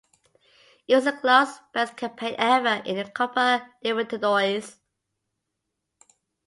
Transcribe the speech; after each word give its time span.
It 0.87 0.95
was 0.95 1.03
the 1.05 1.11
club's 1.11 1.59
best 1.75 1.95
campaign 1.95 2.33
ever 2.39 2.81
in 2.87 2.95
the 2.95 3.03
Copa 3.03 3.71
Libertadores. 3.85 4.77